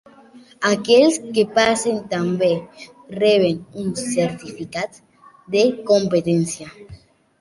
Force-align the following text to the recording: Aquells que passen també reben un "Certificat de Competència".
Aquells 0.69 1.17
que 1.37 1.43
passen 1.57 1.99
també 2.13 2.49
reben 3.19 3.61
un 3.83 3.93
"Certificat 4.03 4.99
de 5.57 5.67
Competència". 5.91 6.73